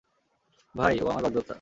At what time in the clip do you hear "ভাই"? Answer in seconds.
0.75-0.95